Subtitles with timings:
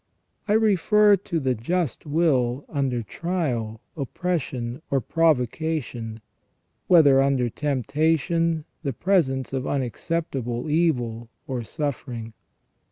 [0.47, 6.21] I refer to the just will under trial, opposition^ or provocation,
[6.87, 12.33] whether under temptation, the presence of unacceptable evil, or suffering.